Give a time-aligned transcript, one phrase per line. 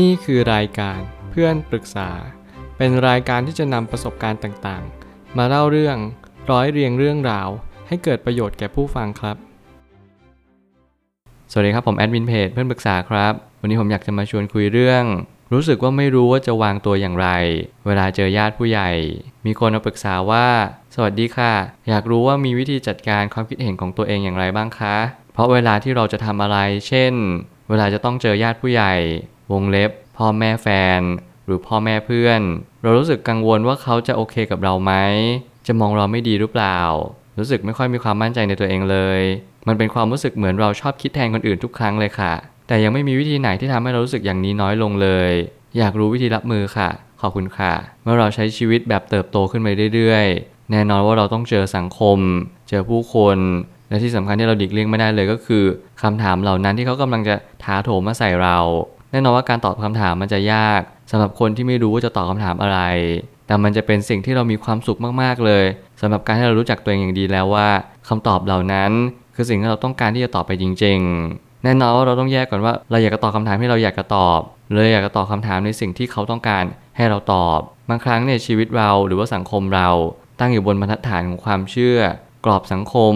[0.00, 2.10] นี่คือรายการเพื่อนปรึกษา
[2.76, 5.96] เป็นรายการที่จะนำประสบการณ์ต่างๆ มาเล่าเรื่อง
[6.50, 7.48] ร้อยเรียงเรื่องราว
[7.88, 9.36] ให้เกิดประโยชน์แก่ผู้ฟังครับ
[11.50, 15.04] สวัสดีครับผมแอดมินเพจเพื่อนปรึกษาครับ วันนี้ผมอยากจะมาชวนคุยเรื่อง
[15.52, 17.28] รู้สึกว่าไม่รู้ว่าจะวางตัวอย่างไร
[17.86, 18.90] เวลาเจอญาติผู้ใหญ่
[19.46, 20.46] มีคนมาปรึกษาว่า
[20.94, 21.52] สวัสดีค่ะ
[21.88, 24.96] อยากรู้ว่ามีวิธีจัดการความคิดเห็นของตัวเองอย่างไรบ้างคะ
[25.32, 27.12] เพราะเวลาที่เราจะทำอะไร เช่น
[27.70, 28.94] เวลาจะต้องเจอญาติผู้ใหญ่
[29.52, 30.68] วงเล็บ พ่อแม่แฟ
[30.98, 31.00] น
[31.46, 32.40] หรือพ่อแม่เพื่อน
[32.82, 34.92] เรารู้สึกกังวลว่าเขาจะโอเคกับเราไหม
[35.66, 36.78] จะมองเราไม่ดีหรือเปล่า
[37.38, 39.20] รู้สึกไม่ค่อยมีความมั่นใจในตัวเองเลย
[39.66, 42.32] มันเป็นความรู้สึกเหมือนเราชอบคิดแทนคนอื่นทุกครั้งเลยค่ะ
[42.68, 45.30] แต่ยังไม่มีวิธีไหนที่ทำให้เรารู้สึกอย่างนี้น้อยลงเลย
[45.78, 47.72] อยากรู้วิธีรับมือค่ะ ขอบคุณค่ะ
[48.02, 52.18] เมื่อเราใช้ชีวิตแบบเติบโตขึ้นไปเรื่อยๆ แน่นอนว่าเราต้องเจอสังคม
[52.68, 53.38] เจอผู้คน
[53.88, 55.64] และที่สำคัญที่เราดิกเลี่ยงไม่ได้เลยก็คือ
[56.02, 58.58] คำถามเหล่านั้นที่เขากำลังจะท้าโถมมาใส่เรา
[59.12, 60.80] แน่นอนว่าการตอบคำถามมันจะยาก
[61.10, 62.80] สำหรับคนที่ไม่รู้ว่าจะตอบคำถามอะไร
[63.46, 65.64] แต่มันจะเป็นสิ่งที่เรามีความสุขมากๆเลย
[66.00, 67.68] สำหรับการที่เรารู้จักตัวเองอย่างดีแล้วว่า
[68.08, 68.90] คำตอบเหล่านั้น
[69.34, 70.98] คือสิ่งที่เราต้องการที่จะตอบไปจริง
[71.32, 74.40] ๆ แน่นอนว่าเราต้องแยกก่อนว่าเราอยากจะตอบคำถามที่เราอยากจะตอบ
[74.72, 76.64] เลยอยากจะตอบคำถามในสิ่งที่เขาต้องการ
[76.96, 79.88] ให้เราตอบบางครั้งเนี่ยชีวิตเราหรือว่าสังคมเรา
[80.40, 81.98] ตั้งอยู่บนบรรทัดฐานของความเชื่อ
[82.44, 83.14] กรอบสังคม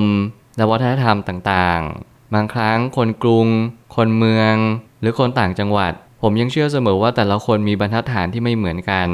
[0.57, 3.47] และวัฒนธรรมต่างๆ บางครั้งคนกรุง
[3.97, 4.55] คนเมือง
[5.01, 9.09] หรือคนต่างจังหวัด ผมยังเชื่อเสมอว่าแต่ละคนมีบรรทัดฐานที่ไม่เหมือนกัน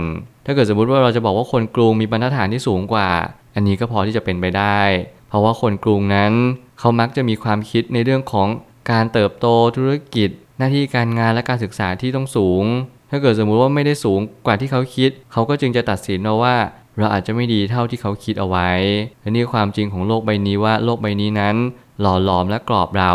[0.47, 3.11] ถ้าเกิดสมมติว่าเราจะบอกว่าคนกรุงมีบรรทัดฐานที่สูงกว่า
[3.55, 4.81] อันนี้ก็พอที่จะเป็นไปได้
[5.29, 6.33] เพราะว่าคนกรุงนั้น
[6.79, 8.49] เขามักจะมีความคิดในเรื่องของ
[8.91, 9.47] การเติบโต
[9.77, 12.65] ธุรกิจ หน้าที่การงานและการศึกษาที่ต้องสูง
[13.11, 16.57] ถ้าเกิดสมมุติว่าไม่ได้สูงกว่าที่เขาคิด เขาก็จึงจะตัดสินว่า
[16.99, 18.71] เราอาจจะไม่ดีเท่าที่เขาคิดเอาไว้
[19.21, 21.57] และนี่ความจริงของโลกใบนี้ว่าโลกใบนี้นั้น
[22.01, 23.13] หล่อหลอมและกรอบเรา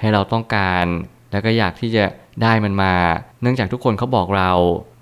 [0.00, 0.86] ให้เราต้องการ
[1.30, 2.04] แล้วก็อยากที่จะ
[2.42, 2.94] ได้มันมา
[3.42, 4.52] เนื่องจากทุกคนเขาบอกเรา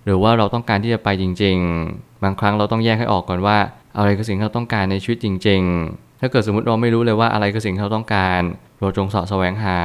[0.05, 1.59] หรือว่าเราต้องการที่จะไปจริง
[1.91, 3.59] ๆ บางครั้งเราต้องแยกให้ออกก่อนว่า
[3.97, 5.63] อะไรคือสิ่งที่เราต้องการในชีวิตจริง
[5.93, 8.41] ๆ ถ้าเกิดสมมติเราไม่รู้เลยว่าอะไรคือสิ่งที่เราต้องการ
[8.81, 9.79] เราจงสาะแสวงหา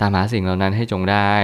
[0.00, 1.34] ตามหาสิ่งเหล่านั้นให้จงได้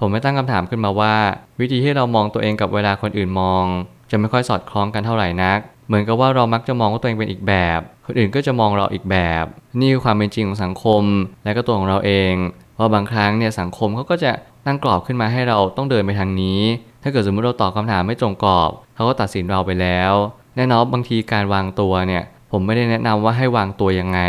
[0.00, 1.14] ผมไม่ตั้งคำถามขึ้นมาว่า
[1.60, 3.64] วิธีที่เรามองตัวเองกับเวลาคนอื่นมอง
[4.10, 9.44] จะไม่ค่อยสอดคล้องกันเท่าไหร่นัก เหมือนกับว่าเรามักจะมองว่าตัวเองเป็นอีกแบบ คนอื่นก็จะมองเราอีกแบบ
[9.80, 11.04] นี่คือความเป็นจริงของสังคม
[11.44, 12.34] และก็ตัวของเราเอง
[12.74, 14.32] เพราะบางครั้งเนี่ยสังคมเขาก็จะ
[14.66, 16.60] ตั้งกรอบขึ้นมาให้เราต้องเดินไปทางนี้
[17.02, 20.12] ถ้าเกิดสมมติเราตอบคาถามไม่ตรงกรอบเขาก็ตัดสินเราไปแล้ว
[20.56, 22.22] แน่นอนบางทีการวางตัวเนี่ย
[22.52, 24.20] ผมไม่ได้แนะนำว่าให้วางตัวยังไง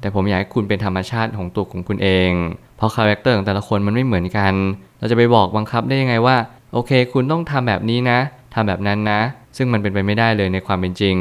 [0.00, 2.30] แต่ผมอยากให้คุณเป็นธรรมชาติของตัวของคุณเอง
[2.76, 4.54] เพราะ character ของแต่ละคนมันไม่เหมือนกัน
[4.98, 6.36] เราจะไปบอกบังคับได้ยังไงว่า
[6.72, 8.18] โอเค คุณต้องทำแบบนี้นะ
[8.54, 9.20] ทำแบบนั้นนะ
[9.56, 11.16] ซึ่งมันเป็นไปไม่ได้เลยในความเป็นจริง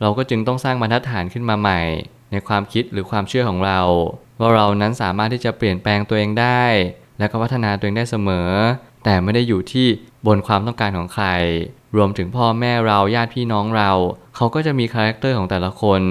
[0.00, 1.80] เราก็จึงต้องสร้างบรรทัดฐานขึ้นมาใหม่
[2.32, 3.80] ในความคิดหรือความเชื่อของเรา
[4.40, 6.64] ว่าเรานั้นสามารถที่จะเปลี่ยนแปลงตัวเองได้
[7.18, 8.50] และก็พัฒนาตัวเองได้เสมอ
[9.04, 9.86] แต่ไม่ได้อยู่ที่
[10.26, 11.26] บนความต้องการของใคร
[11.96, 13.90] รวมถึงพ่อแม่เราญาติพี่น้องเรา
[14.36, 16.02] เขาก็จะมี character ของแต่ละคน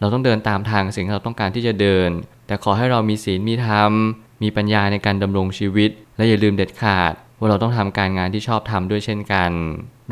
[0.00, 2.10] เราต้องเดินตามทางสิ่งที่เราต้องการที่จะเดิน
[2.46, 3.92] แต่ขอให้เรามีศีลมีธรรม
[4.42, 9.50] มีปัญญาในการดำรงชีวิต และอย่าลืมเด็ดขาดว่าเราต้องทำการงานที่ชอบทำด้วยเช่นกัน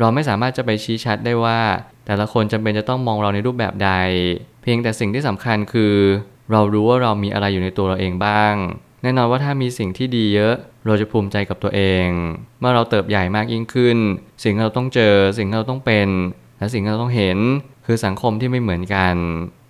[0.01, 1.59] เราไม่สามารถจะไปชี้ชัดได้ว่า
[2.05, 3.91] แต่ละคนจำเป็นจะต้องมองเราในรูปแบบใด
[4.61, 5.95] เพียงแต่สิ่งที่สำคัญคือ
[6.51, 8.53] เรารู้ว่าเรามีอะไรอยู่ในตัวเราเองบ้าง
[9.03, 12.07] แน่นอนว่าถ้ามีสิ่งที่ดีเยอะ เราจะภูมิใจกับตัวเอง
[12.59, 13.97] เมื่อเราเติบใหญ่มากยิ่งขึ้น
[14.43, 16.09] สิ่งที่เราต้องเจอ สิ่งที่เราต้องเป็น
[16.57, 17.37] และสิ่งที่เราต้องเห็น
[17.85, 19.15] คือสังคมที่ไม่เหมือนกัน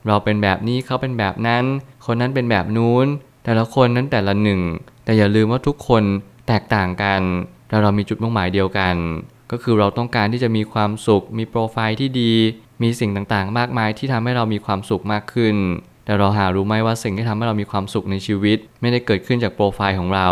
[0.08, 1.64] เราเป็นแบบนี้เขาเป็นแบบนั้น
[2.06, 3.08] คนนั้นเป็นแบบนู้น
[3.46, 4.62] แต่ละคนนั้นแต่ละหนึ่ง
[5.06, 6.04] แต่อย่าลืมว่าทุกคน
[6.48, 7.22] แตกต่างกัน
[7.68, 8.96] แต่เรามีจุดมุ่งหมายเดียวกัน
[9.52, 12.34] ก็คือเราต้องการที่จะมีความสุข มีโปรไฟล์ที่ดี
[12.82, 15.56] มีสิ่งต่างๆ มากมายที่ทำให้เรามีความสุขมากขึ้น
[16.06, 20.30] แต่เราหารู้ไหมว่าสิ่งที่ทำให้เรามีความสุขในชีวิต ไม่ได้เกิดขึ้นจากโปรไฟล์ของเรา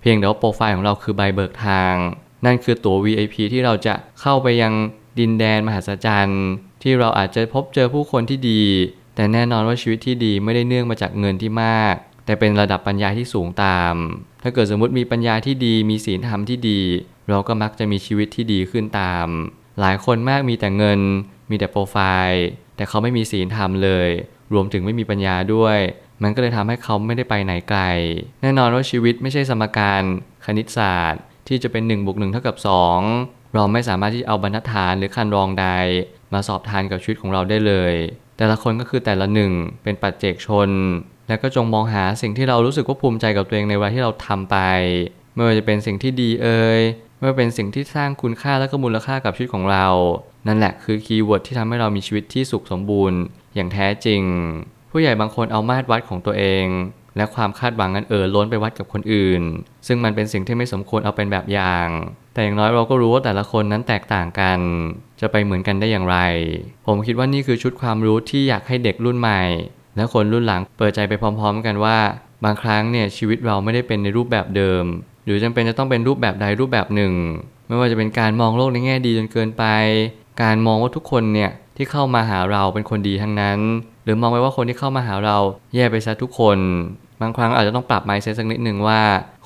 [0.00, 1.94] เพียงแต่ว่าโปรไฟล์ของเราคือใบเบิกทาง
[2.44, 4.72] นั่นคือตั๋ว VIP ที่เราจะเข้าไปยัง
[5.18, 6.44] ดินแดนมหัศจรรย์
[6.82, 8.62] ที่เราอาจจะพบเจอผู้คนที่ดี
[9.14, 11.94] แต่แน่นอนว่าชีวิตที่ดีไม่ได้เนื่องมาจากเงินที่มาก
[12.30, 13.94] แต่เป็นระดับปัญญาที่สูงตาม
[14.42, 16.80] ถ้าเกิดสมมติมีปัญญาที่ดี มีศีลธรรมที่ดี
[17.28, 19.26] เราก็มักจะมีชีวิตที่ดีขึ้นตาม
[19.80, 21.00] หลายคนมากมีแต่เงิน
[21.50, 21.96] มีแต่โปรไฟ
[22.28, 22.44] ล์
[22.76, 24.08] แต่เขาไม่มีศีลธรรมเลย
[24.52, 25.78] รวมถึงไม่มีปัญญาด้วย
[26.22, 27.80] มันก็เลยทำให้เขาไม่ได้ไปไหนไกล
[28.42, 30.02] แน่นอนว่าชีวิตไม่ใช่สมการ
[30.44, 32.56] คณิตศาสตร์ ที่จะเป็น1บวก1เท่ากับ
[33.04, 35.66] 2 เราไม่สามารถที่จะเอาบรรทัดฐานหรือครรลองใด
[36.32, 37.94] มาสอบทานกับชีวิตของเราได้เลย
[38.36, 39.52] แต่ละคนก็คือแต่ละหนึ่ง
[39.82, 40.68] เป็นปัจเจกชน
[41.30, 44.56] แล้วก็จงมองหาสิ่งที่เรารู้สึกว่าภูมิใจกับตัวเองในเวลาที่เราทำไป
[45.34, 46.80] ไม่ว่าจะเป็นสิ่งที่ดีเอ่ย
[47.18, 49.86] ไม่ว่าเป็นสิ่งที่สร้างคุณค่าและก็มูลค่ากับชีวิตของเรา
[50.46, 53.18] นั่นแหละคือ keyword ที่ทำให้เรามีชีวิตที่สุขสมบูรณ์
[53.54, 54.22] อย่างแท้จริง
[54.90, 56.66] ผู้ใหญ่บางคนเอามาตรวัดของตัวเอง
[57.16, 59.42] และความคาดหวังนั้นเอ่อล้นไปวัดกับคนอื่น
[59.86, 61.88] ซึ่งมันเป็นสิ่งที่ไม่สมควรเอาเป็นแบบอย่าง
[62.32, 64.60] แต่อย่างน้อยเราก็รู้ว่าแต่ละคนนั้นแตกต่างกัน
[65.20, 66.18] จะไปเหมือนกันได้อย่างไร
[66.86, 69.42] ผมคิดว่านี่คือชุดความรู้ที่อยากให้เด็กรุ่นใหม่
[70.00, 71.98] และคนรุ่นหลังเปิดใจไปพร้อม ๆ กันว่า
[72.44, 74.84] บางครั้งเนี่ยชีวิตเราไม่ได้เป็นในรูปแบบเดิม
[75.24, 77.12] หรือจำเป็นจะต้องเป็นรูปแบบใดรูปแบบหนึ่ง
[77.68, 79.64] ไม่ว่าจะเป็นการมองโลกในแง่ดีจนเกินไป
[80.42, 83.58] การมองว่าทุกคนเนี่ยที่เข้ามาหาเราเป็นคนดีทั้งนั้น
[84.04, 85.38] หรือมองไว้ว่าคนที่เข้ามาหาเรา
[85.74, 86.58] แย่ไปซะทุกคน
[87.20, 89.00] บางครั้งอาจจะต้องปรับ mindset สักนิดหนึ่งว่า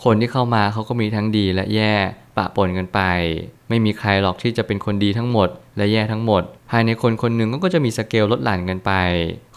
[0.05, 1.95] คนที่เข้ามาเขาก็มีทั้งดีและแย่
[2.37, 3.01] ปะปนกันไป
[3.69, 8.93] ไม่มีใครหรอกที่จะเป็นคนดีทั้งหมด และแย่ทั้งหมดายในคนคนหนึ่งก็จะมีสเกลลดหลั่นกันไป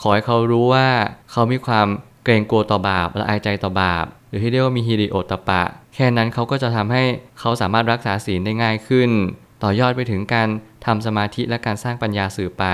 [0.01, 0.87] ขอให้เขารู้ว่า
[1.31, 1.87] เขามีความ
[2.23, 5.63] เกรงกลัวต่อบาปและอายใจต่อบาป หรือที่เรียกว่ามีฮิริโอตปะ
[5.95, 7.03] แค่นั้นเขาก็จะทำให้
[7.39, 9.09] เขาสามารถรักษาศีลได้ง่ายขึ้น
[9.63, 10.47] ต่อยอดไปถึงการ
[10.85, 12.65] ทำสมาธิและการสร้างปัญญาสื่อไป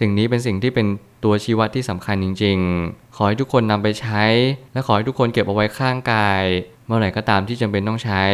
[0.00, 0.86] สิ่งนี้เป็นสิ่งที่เป็น
[1.24, 4.24] ตัวชี้วัดที่สำคัญจริง ๆ ขอให้ทุกคนนำไปใช้
[4.72, 6.44] และขอให้ทุกคนเก็บเอาไว้ข้างกาย
[6.86, 8.24] เมื่อไหร่ก็ตามที่จำเป็นต้องใช้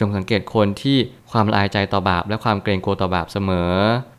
[0.00, 0.96] จงสังเกตคนที่
[1.32, 3.72] ความละอายใจต่อบาป และความเกรงกลัวต่อบาปเสมอ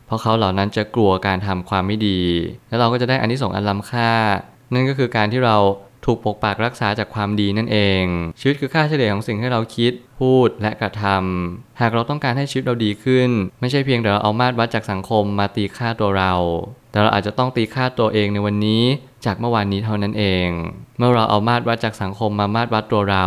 [0.06, 2.20] เพราะเขาเหล่านั้นจะกลัวการทำความไม่ดี
[2.68, 4.12] และเราก็จะได้อันที่สองอันล้ำค่า
[4.74, 5.56] นั่นก็คือการที่เรา
[6.06, 8.04] ถูกปกปักรักษาจากความดีนั่นเอง
[8.40, 13.30] ชีวิตคือค่าเฉลี่ยของสิ่งที่เราคิด พูดและกระทำหากเราต้องการให้ชีวิตเราดีขึ้น
[13.60, 16.32] ไม่ใช่เพียงแต่เราเอามาตรวัดจากสังคมมาตีค่าตัวเรา
[16.90, 18.82] แต่เราอาจจะต้องตีค่าตัวเองในวันนี้
[19.24, 20.48] จากเมื่อวานนี้เท่านั้นเอง
[20.98, 23.26] เมื่อเราเอามาตรวัดจากสังคมมามาตรวัดตัวเรา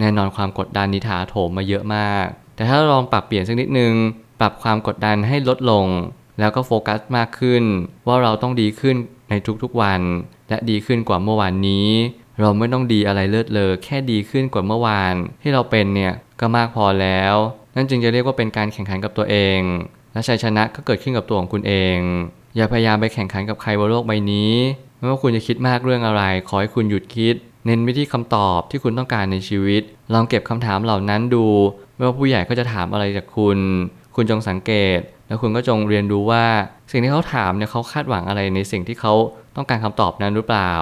[0.00, 2.26] แน่นอนความกดดันนิถาโถมมาเยอะมาก
[2.56, 3.92] แต่ถ้าลองปรับเปลี่ยนสักนิดนึง
[4.40, 5.86] ปรับความกดดันให้ลดลง
[6.38, 7.62] แล้วก็โฟกัสมากขึ้น
[8.06, 8.96] ว่าเราต้องดีขึ้น
[9.30, 10.00] ในทุกๆวัน
[10.48, 11.88] และดีขึ้นกว่าเมื่อวานนี้
[12.40, 17.34] เราไม่ต้องดีอะไรเลิศเลอแค่ดีขึ้นกว่าเมื่อวาน ที่เราเป็นเนี่ยก็มากพอแล้ว
[17.74, 19.60] นั่นจึงจะเรียกว่าเป็นการแข่งขันกับตัวเอง
[20.12, 21.98] และชัยชนะก็เกิดขึ้นกับตัวของคุณเอง
[22.56, 24.54] อย่าพยายามไปแข่งขันกับใครบนโลกใบนี้
[24.98, 27.34] ไม่ว่าคุณจะคิดมากเรื่องอะไร ขอให้คุณหยุดคิด
[27.66, 29.82] เน้นไปที่คำตอบที่คุณต้องการในชีวิต
[30.12, 31.46] ลองเก็บคำถามเหล่านั้นดู
[31.96, 33.58] ไม่ว่าผู้ใหญ่ก็จะถามอะไรจากคุณ
[34.16, 36.44] คุณจงสังเกต แล้วคุณก็จงเรียนรู้ว่า
[36.90, 39.12] สิ่งที่เขาถามเนี่ยเขาคาดหวังอะไรในสิ่งที่เขา
[39.56, 40.72] ต้องการคำตอบนั้นหรือเปล่า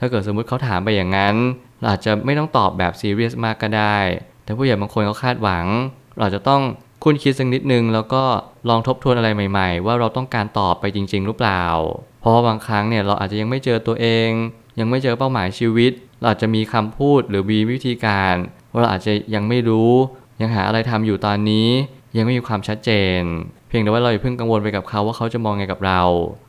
[0.00, 1.34] ถ้าเกิดสมมุติเขาถามไปอย่างนั้น
[1.80, 3.98] เราอาจจะไม่ต้องตอบแบบซีเรียสมากก็ได้
[4.44, 5.66] แต่ผู้ใหญ่บางคนเขาคาดหวัง
[6.18, 6.62] เราจะต้อง
[7.04, 8.22] คุณคิดสักนิดนึง แล้วก็
[8.68, 11.64] ลองทบทวนอะไรใหม่ ๆ ว่าเราต้องการตอบไปจริง ๆ หรือเปล่า
[12.20, 14.30] เพราะบางครั้งเนี่ยเราอาจจะยังไม่เจอตัวเอง
[14.78, 18.34] ยังไม่เจอเป้าหมายชีวิต เราอาจจะมีคำพูดหรือมีวิธีการ
[18.72, 19.92] ว่าเราอาจจะยังไม่รู้
[20.40, 21.68] ยังหาอะไรทำอยู่ตอนนี้
[22.16, 22.90] ยังไม่มีความชัดเจ
[23.20, 23.22] น
[23.68, 26.02] เพียงแต่ว่าเราอย่าเพิ่งกังวลไปกับเขาว่าเขาจะมองไงกับเรา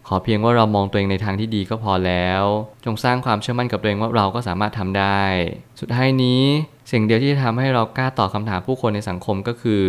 [0.07, 2.43] ขอเพียงว่าเรามองตัวเองในทางที่ดีก็พอแล้ว
[2.85, 5.23] จงสร้างความเชื่อมั่นกับตัวเองว่าเราก็สามารถทำได้
[5.79, 6.43] สุดท้ายนี้
[6.91, 9.83] สิ่งเดียวที่จะทำให้เรากล้าตอบคำถามผู้คนในสังคมก็คือ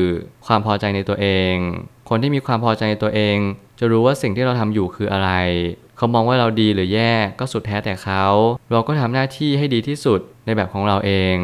[0.46, 1.54] ความพอใจในตัวเอง
[2.08, 3.36] คนที่มีความพอใจในตัวเอง
[3.78, 5.30] จะรู้ว่าสิ่งที่เราทำอยู่คืออะไร
[5.96, 8.24] เขามองว่าเราดีหรือแย่ก็สุดแท้แต่เขา
[8.72, 11.36] เราก็ทำหน้าที่ให้ดีที่สุดในแบบของเราเอง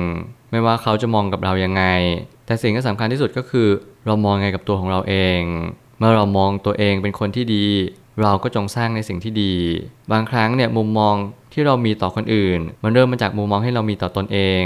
[0.50, 1.84] ไม่ว่าเขาจะมองกับเรายังไง
[2.46, 3.68] แต่สิ่งที่สำคัญที่สุดก็คือ
[4.06, 5.40] เรามองไงกับตัวของเราเอง
[5.98, 7.66] เมื่อเรามองตัวเองเป็นคนที่ดี
[8.22, 9.54] เราก็จงสร้างในสิ่งที่ดี
[10.12, 11.14] บางครั้งเนี่ยมุมมอง
[11.52, 14.64] ที่เรามีต่อคนอื่น มันเริ่มมาจากมุมมองให้เรามีต่อตนเอง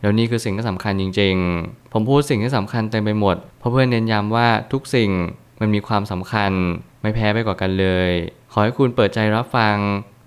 [0.00, 1.34] แล้วนี่คือสิ่งที่สำคัญจริง
[1.64, 5.10] ๆ ผมพูดสิ่งที่สำคัญเต็มไปหมด เพราะเพื่อนเน้นย้ำว่าทุกสิ่ง
[5.60, 6.52] มันมีความสำคัญ
[7.02, 8.10] ไม่แพ้ไปกว่ากันเลย
[8.52, 9.76] ขอให้คุณเปิดใจรับฟัง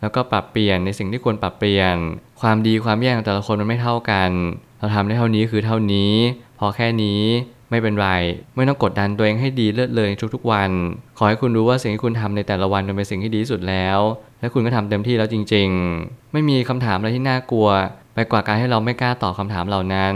[0.02, 1.96] แล้วก็ปรับเปลี่ยนในสิ่งที่ควรปรับเปลี่ยน
[2.42, 4.32] ความดีความแย่ของแต่ละคนมันไม่เท่ากัน
[4.80, 6.14] เราทำได้เท่านี้คือเท่านี้
[6.60, 7.22] พอแค่นี้
[7.70, 8.10] ไม่เป็นไร
[8.56, 10.72] ไม่ต้องกดดันตัวเองให้ดีเลิศเลยทุกๆวัน
[11.18, 14.00] ขอให้คุณรู้ว่าสิ่งที่คุณทำในแต่ละวันมันเป็นสิ่งที่ดีที่สุดแล้ว
[14.40, 15.70] และคุณก็ทำเต็มที่แล้วจริง
[16.02, 17.70] ๆ ไม่มีคำถามอะไรที่น่ากลัว
[18.14, 20.16] ไปกว่าการให้เราไม่กล้าตอบคำถามเหล่านั้น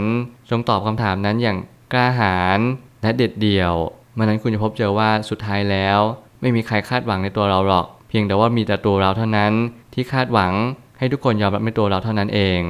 [0.50, 1.58] จงตอบคำถามนั้นอย่าง
[1.92, 2.58] กล้าหาญ
[3.02, 3.74] และเด็ดเดี่ยว
[4.14, 5.98] เมื่อนั้นคุณจะพบเจอว่าสุดท้ายแล้ว
[6.40, 9.52] ไม่มีใครคาดหวังในตัวเราหรอก เพียงแต่ว่ามีแต่ตัวเราเท่านั้น
[9.94, 10.52] ที่คาดหวัง
[11.02, 12.60] ให้ทุกคนยอมรับในตัวเราเท่านั้นเอง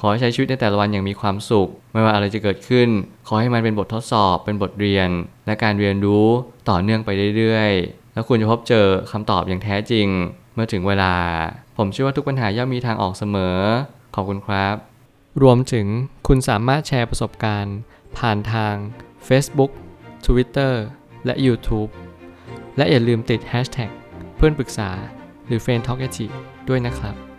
[0.00, 2.88] ขอให้ใช้ชีวิตในแต่ละวันอย่างมีความสุข ไม่ว่าอะไรจะเกิดขึ้น
[3.26, 5.08] ขอให้มันเป็นบททดสอบ เป็นบทเรียน
[5.46, 6.26] และการเรียนรู้
[6.70, 10.06] ต่อเนื่องไปเรื่อยๆ แล้วคุณจะพบเจอคำตอบอย่างแท้จริง
[10.54, 11.14] เมื่อถึงเวลา
[11.76, 13.56] ผมเชื่อว่าทุกปัญหาย่อมมีทางออกเสมอ
[14.14, 14.74] ขอบคุณครับ
[15.42, 15.86] รวมถึง
[16.28, 17.76] คุณสามารถแชร์ประสบการณ์
[18.18, 18.74] ผ่านทาง
[19.28, 19.72] Facebook
[20.26, 20.74] Twitter
[21.24, 21.90] และ YouTube
[22.76, 23.90] และอย่าลืมติด Hashtag
[24.36, 24.90] เพื่อนปรึกษา
[25.46, 26.00] หรือ f r ร e n d t a l k
[26.70, 27.29] ด้วยนะครับ